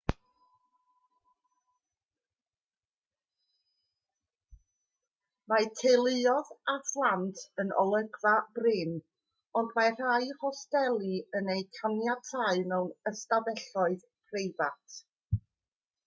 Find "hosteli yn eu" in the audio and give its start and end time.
10.45-11.63